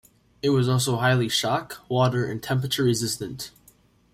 It 0.41 0.49
was 0.49 0.67
also 0.67 0.97
highly 0.97 1.29
shock-, 1.29 1.85
water- 1.87 2.25
and 2.25 2.41
temperature-resistant. 2.41 3.51